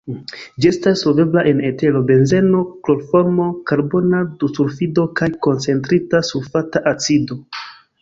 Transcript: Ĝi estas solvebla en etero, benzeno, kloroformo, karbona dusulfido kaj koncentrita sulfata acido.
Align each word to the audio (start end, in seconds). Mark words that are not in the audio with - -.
Ĝi 0.63 0.69
estas 0.69 1.03
solvebla 1.05 1.43
en 1.51 1.61
etero, 1.69 2.01
benzeno, 2.13 2.63
kloroformo, 2.87 3.47
karbona 3.73 4.25
dusulfido 4.41 5.07
kaj 5.23 5.33
koncentrita 5.49 6.27
sulfata 6.35 6.87
acido. 6.97 7.43